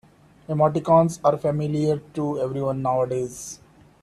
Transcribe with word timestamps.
Emoticons 0.49 1.19
are 1.23 1.37
familiar 1.37 1.99
to 2.15 2.39
everyone 2.41 2.81
nowadays. 2.81 3.59